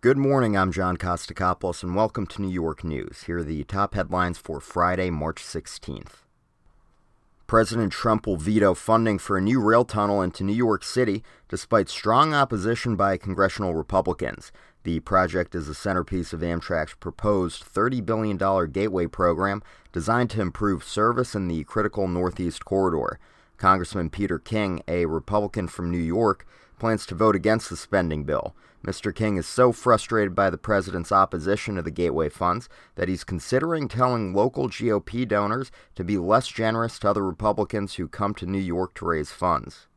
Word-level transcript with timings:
Good 0.00 0.16
morning, 0.16 0.56
I'm 0.56 0.70
John 0.70 0.96
Kostakopoulos, 0.96 1.82
and 1.82 1.96
welcome 1.96 2.24
to 2.28 2.40
New 2.40 2.52
York 2.52 2.84
News. 2.84 3.24
Here 3.26 3.38
are 3.38 3.42
the 3.42 3.64
top 3.64 3.94
headlines 3.94 4.38
for 4.38 4.60
Friday, 4.60 5.10
March 5.10 5.42
16th. 5.42 6.22
President 7.48 7.92
Trump 7.92 8.24
will 8.24 8.36
veto 8.36 8.74
funding 8.74 9.18
for 9.18 9.36
a 9.36 9.40
new 9.40 9.60
rail 9.60 9.84
tunnel 9.84 10.22
into 10.22 10.44
New 10.44 10.52
York 10.52 10.84
City 10.84 11.24
despite 11.48 11.88
strong 11.88 12.32
opposition 12.32 12.94
by 12.94 13.16
congressional 13.16 13.74
Republicans. 13.74 14.52
The 14.84 15.00
project 15.00 15.56
is 15.56 15.66
a 15.66 15.74
centerpiece 15.74 16.32
of 16.32 16.42
Amtrak's 16.42 16.94
proposed 16.94 17.64
$30 17.64 18.06
billion 18.06 18.70
gateway 18.70 19.08
program 19.08 19.64
designed 19.92 20.30
to 20.30 20.40
improve 20.40 20.84
service 20.84 21.34
in 21.34 21.48
the 21.48 21.64
critical 21.64 22.06
Northeast 22.06 22.64
corridor. 22.64 23.18
Congressman 23.58 24.08
Peter 24.08 24.38
King, 24.38 24.82
a 24.88 25.06
Republican 25.06 25.68
from 25.68 25.90
New 25.90 25.98
York, 25.98 26.46
plans 26.78 27.04
to 27.06 27.14
vote 27.14 27.36
against 27.36 27.68
the 27.68 27.76
spending 27.76 28.24
bill. 28.24 28.54
Mr. 28.86 29.12
King 29.12 29.36
is 29.36 29.46
so 29.46 29.72
frustrated 29.72 30.34
by 30.34 30.48
the 30.48 30.56
president's 30.56 31.10
opposition 31.10 31.74
to 31.74 31.82
the 31.82 31.90
gateway 31.90 32.28
funds 32.28 32.68
that 32.94 33.08
he's 33.08 33.24
considering 33.24 33.88
telling 33.88 34.32
local 34.32 34.68
GOP 34.68 35.26
donors 35.26 35.72
to 35.96 36.04
be 36.04 36.16
less 36.16 36.46
generous 36.46 36.98
to 37.00 37.10
other 37.10 37.24
Republicans 37.24 37.94
who 37.94 38.06
come 38.06 38.34
to 38.34 38.46
New 38.46 38.58
York 38.58 38.94
to 38.94 39.04
raise 39.04 39.32
funds. 39.32 39.88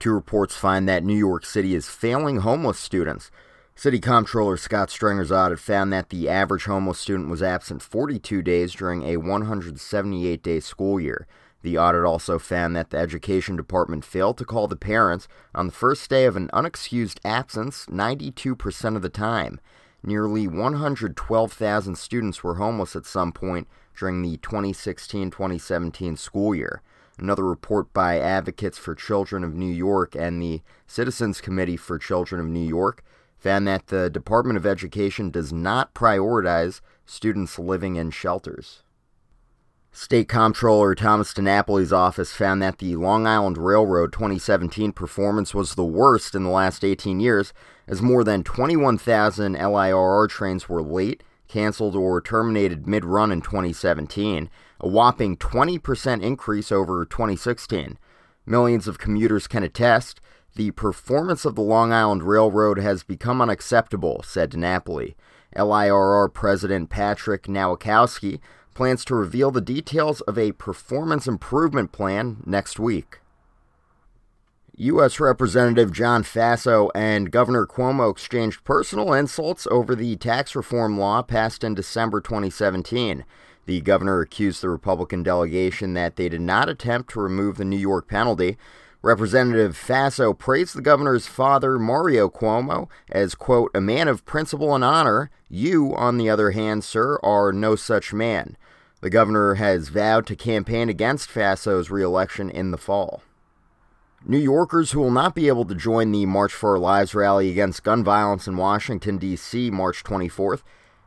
Two 0.00 0.12
reports 0.12 0.56
find 0.56 0.88
that 0.88 1.04
New 1.04 1.16
York 1.16 1.46
City 1.46 1.76
is 1.76 1.88
failing 1.88 2.38
homeless 2.38 2.80
students. 2.80 3.30
City 3.76 4.00
Comptroller 4.00 4.56
Scott 4.56 4.90
Stringer's 4.90 5.30
audit 5.30 5.60
found 5.60 5.92
that 5.92 6.10
the 6.10 6.28
average 6.28 6.64
homeless 6.64 6.98
student 6.98 7.30
was 7.30 7.42
absent 7.42 7.80
42 7.82 8.42
days 8.42 8.72
during 8.72 9.04
a 9.04 9.18
178 9.18 10.42
day 10.42 10.58
school 10.58 11.00
year. 11.00 11.28
The 11.62 11.78
audit 11.78 12.04
also 12.04 12.38
found 12.38 12.74
that 12.76 12.90
the 12.90 12.98
Education 12.98 13.56
Department 13.56 14.04
failed 14.04 14.36
to 14.38 14.44
call 14.44 14.66
the 14.66 14.76
parents 14.76 15.28
on 15.54 15.66
the 15.66 15.72
first 15.72 16.10
day 16.10 16.24
of 16.24 16.36
an 16.36 16.50
unexcused 16.52 17.18
absence 17.24 17.86
92% 17.86 18.96
of 18.96 19.02
the 19.02 19.08
time. 19.08 19.60
Nearly 20.02 20.48
112,000 20.48 21.96
students 21.96 22.42
were 22.42 22.56
homeless 22.56 22.96
at 22.96 23.06
some 23.06 23.32
point 23.32 23.68
during 23.96 24.22
the 24.22 24.36
2016 24.38 25.30
2017 25.30 26.16
school 26.16 26.54
year. 26.54 26.82
Another 27.18 27.44
report 27.44 27.92
by 27.92 28.18
Advocates 28.18 28.78
for 28.78 28.96
Children 28.96 29.44
of 29.44 29.54
New 29.54 29.72
York 29.72 30.16
and 30.16 30.42
the 30.42 30.62
Citizens 30.88 31.40
Committee 31.40 31.76
for 31.76 31.98
Children 31.98 32.40
of 32.40 32.48
New 32.48 32.66
York 32.66 33.04
found 33.38 33.68
that 33.68 33.88
the 33.88 34.10
Department 34.10 34.56
of 34.56 34.66
Education 34.66 35.30
does 35.30 35.52
not 35.52 35.94
prioritize 35.94 36.80
students 37.06 37.58
living 37.58 37.96
in 37.96 38.10
shelters. 38.10 38.82
State 40.12 40.28
Comptroller 40.28 40.94
Thomas 40.94 41.32
DiNapoli's 41.32 41.90
office 41.90 42.34
found 42.34 42.60
that 42.60 42.76
the 42.76 42.96
Long 42.96 43.26
Island 43.26 43.56
Railroad 43.56 44.12
2017 44.12 44.92
performance 44.92 45.54
was 45.54 45.74
the 45.74 45.86
worst 45.86 46.34
in 46.34 46.44
the 46.44 46.50
last 46.50 46.84
18 46.84 47.18
years, 47.18 47.54
as 47.86 48.02
more 48.02 48.22
than 48.22 48.44
21,000 48.44 49.54
LIRR 49.54 50.28
trains 50.28 50.68
were 50.68 50.82
late, 50.82 51.22
canceled, 51.48 51.96
or 51.96 52.20
terminated 52.20 52.86
mid 52.86 53.06
run 53.06 53.32
in 53.32 53.40
2017, 53.40 54.50
a 54.80 54.86
whopping 54.86 55.34
20% 55.34 56.22
increase 56.22 56.70
over 56.70 57.06
2016. 57.06 57.96
Millions 58.44 58.86
of 58.86 58.98
commuters 58.98 59.46
can 59.46 59.62
attest 59.62 60.20
the 60.56 60.72
performance 60.72 61.46
of 61.46 61.54
the 61.54 61.62
Long 61.62 61.90
Island 61.90 62.22
Railroad 62.22 62.78
has 62.78 63.02
become 63.02 63.40
unacceptable, 63.40 64.22
said 64.22 64.50
DiNapoli. 64.50 65.14
LIRR 65.56 66.28
President 66.32 66.90
Patrick 66.90 67.44
Nowakowski 67.44 68.40
plans 68.74 69.04
to 69.06 69.14
reveal 69.14 69.50
the 69.50 69.60
details 69.60 70.20
of 70.22 70.38
a 70.38 70.52
performance 70.52 71.26
improvement 71.26 71.92
plan 71.92 72.42
next 72.44 72.78
week. 72.78 73.20
U.S. 74.76 75.20
Representative 75.20 75.92
John 75.92 76.22
Faso 76.22 76.90
and 76.94 77.30
Governor 77.30 77.66
Cuomo 77.66 78.10
exchanged 78.10 78.64
personal 78.64 79.12
insults 79.12 79.66
over 79.70 79.94
the 79.94 80.16
tax 80.16 80.56
reform 80.56 80.98
law 80.98 81.22
passed 81.22 81.62
in 81.62 81.74
December 81.74 82.20
2017. 82.20 83.24
The 83.66 83.80
governor 83.80 84.20
accused 84.20 84.62
the 84.62 84.70
Republican 84.70 85.22
delegation 85.22 85.94
that 85.94 86.16
they 86.16 86.28
did 86.28 86.40
not 86.40 86.68
attempt 86.68 87.10
to 87.10 87.20
remove 87.20 87.58
the 87.58 87.64
New 87.64 87.76
York 87.76 88.08
penalty, 88.08 88.56
Representative 89.02 89.76
Faso 89.76 90.36
praised 90.36 90.76
the 90.76 90.80
governor's 90.80 91.26
father, 91.26 91.76
Mario 91.76 92.28
Cuomo, 92.28 92.88
as, 93.10 93.34
quote, 93.34 93.72
a 93.74 93.80
man 93.80 94.06
of 94.06 94.24
principle 94.24 94.76
and 94.76 94.84
honor. 94.84 95.28
You, 95.48 95.92
on 95.96 96.18
the 96.18 96.30
other 96.30 96.52
hand, 96.52 96.84
sir, 96.84 97.18
are 97.20 97.52
no 97.52 97.74
such 97.74 98.12
man. 98.12 98.56
The 99.02 99.10
governor 99.10 99.54
has 99.54 99.88
vowed 99.88 100.26
to 100.28 100.36
campaign 100.36 100.88
against 100.88 101.28
Faso's 101.28 101.90
reelection 101.90 102.48
in 102.48 102.70
the 102.70 102.78
fall. 102.78 103.24
New 104.24 104.38
Yorkers 104.38 104.92
who 104.92 105.00
will 105.00 105.10
not 105.10 105.34
be 105.34 105.48
able 105.48 105.64
to 105.64 105.74
join 105.74 106.12
the 106.12 106.24
March 106.24 106.52
for 106.52 106.70
Our 106.70 106.78
Lives 106.78 107.12
rally 107.12 107.50
against 107.50 107.82
gun 107.82 108.04
violence 108.04 108.46
in 108.46 108.56
Washington, 108.56 109.18
D.C., 109.18 109.72
March 109.72 110.04
24th, 110.04 110.62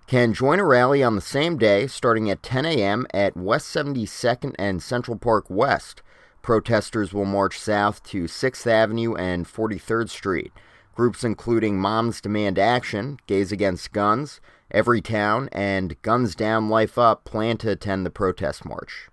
can 0.08 0.34
join 0.34 0.60
a 0.60 0.66
rally 0.66 1.02
on 1.02 1.16
the 1.16 1.22
same 1.22 1.58
day 1.58 1.88
starting 1.88 2.30
at 2.30 2.44
10 2.44 2.66
a.m. 2.66 3.08
at 3.14 3.38
West 3.38 3.74
72nd 3.74 4.54
and 4.60 4.84
Central 4.84 5.18
Park 5.18 5.46
West. 5.50 6.02
Protesters 6.42 7.14
will 7.14 7.24
march 7.24 7.58
south 7.58 8.04
to 8.04 8.26
6th 8.26 8.68
Avenue 8.68 9.16
and 9.16 9.46
43rd 9.46 10.10
Street. 10.10 10.52
Groups 10.96 11.24
including 11.24 11.78
Moms 11.78 12.22
Demand 12.22 12.58
Action, 12.58 13.20
Gays 13.28 13.52
Against 13.52 13.92
Guns, 13.92 14.40
Everytown, 14.74 15.50
and 15.52 16.02
Guns 16.02 16.36
Down 16.36 16.70
Life 16.70 16.98
Up 16.98 17.26
plan 17.26 17.58
to 17.58 17.70
attend 17.70 18.06
the 18.06 18.10
protest 18.10 18.66
march. 18.66 19.10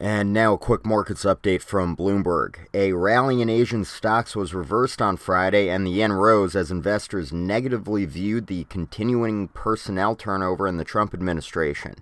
And 0.00 0.32
now 0.32 0.54
a 0.54 0.58
quick 0.58 0.86
markets 0.86 1.24
update 1.24 1.62
from 1.62 1.96
Bloomberg. 1.96 2.56
A 2.72 2.92
rally 2.92 3.40
in 3.40 3.48
Asian 3.48 3.84
stocks 3.84 4.36
was 4.36 4.54
reversed 4.54 5.02
on 5.02 5.16
Friday 5.16 5.68
and 5.68 5.84
the 5.86 5.90
yen 5.90 6.12
rose 6.12 6.54
as 6.54 6.70
investors 6.70 7.32
negatively 7.32 8.04
viewed 8.04 8.46
the 8.46 8.64
continuing 8.64 9.48
personnel 9.48 10.14
turnover 10.14 10.68
in 10.68 10.76
the 10.76 10.84
Trump 10.84 11.14
administration. 11.14 11.96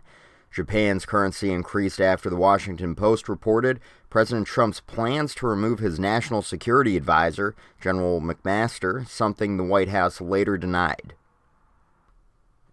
Japan's 0.57 1.05
currency 1.05 1.53
increased 1.53 2.01
after 2.01 2.31
the 2.31 2.37
Washington 2.37 2.95
Post 2.95 3.29
reported 3.29 3.79
President 4.09 4.47
Trump's 4.47 4.81
plans 4.81 5.35
to 5.35 5.47
remove 5.47 5.81
his 5.81 6.01
national 6.01 6.41
security 6.41 6.97
advisor, 6.97 7.55
General 7.79 8.23
McMaster, 8.23 9.07
something 9.07 9.59
the 9.59 9.65
White 9.65 9.91
House 9.91 10.19
later 10.19 10.57
denied. 10.57 11.13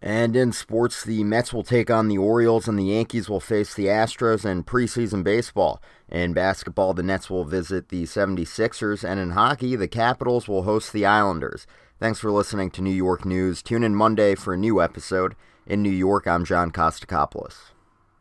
And 0.02 0.34
in 0.38 0.54
sports, 0.54 1.04
the 1.04 1.26
Mets 1.26 1.52
will 1.52 1.66
take 1.66 1.92
on 1.92 2.08
the 2.08 2.18
Orioles 2.18 2.70
and 2.70 2.80
the 2.80 2.86
Yankees 2.86 3.28
will 3.28 3.42
face 3.42 3.74
the 3.74 3.88
Astros 3.88 4.46
in 4.46 4.64
preseason 4.64 5.22
baseball. 5.22 5.82
In 6.08 6.32
basketball, 6.32 6.94
the 6.94 7.04
Nets 7.04 7.30
will 7.30 7.44
visit 7.44 7.90
the 7.90 8.04
76ers, 8.04 9.04
and 9.04 9.20
in 9.20 9.32
hockey, 9.32 9.76
the 9.76 9.90
Capitals 9.90 10.48
will 10.48 10.64
host 10.64 10.94
the 10.94 11.06
Islanders. 11.06 11.68
Thanks 12.00 12.20
for 12.20 12.32
listening 12.32 12.72
to 12.72 12.82
New 12.82 12.92
York 12.92 13.26
News. 13.26 13.62
Tune 13.62 13.84
in 13.84 13.94
Monday 13.94 14.36
for 14.36 14.54
a 14.54 14.58
new 14.58 14.82
episode. 14.82 15.36
In 15.68 15.82
New 15.84 15.90
York, 15.90 16.28
I'm 16.28 16.46
John 16.46 16.72
Kostakopoulos. 16.72 17.73